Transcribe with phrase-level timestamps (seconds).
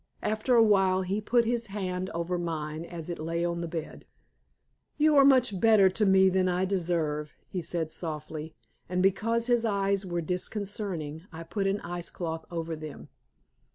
[0.23, 4.07] After a while he put his hand over mine as it lay on the bed.
[4.97, 8.55] "You are much better to me than I deserve," he said softly.
[8.89, 13.09] And because his eyes were disconcerting, I put an ice cloth over them.